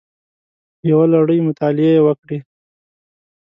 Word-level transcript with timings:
یوه 0.89 1.05
لړۍ 1.13 1.39
مطالعې 1.47 1.91
یې 1.95 2.01
وکړې 2.07 2.37